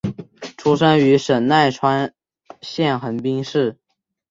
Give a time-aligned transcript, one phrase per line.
[0.57, 2.11] 出身于神奈川
[2.59, 3.77] 县横滨市。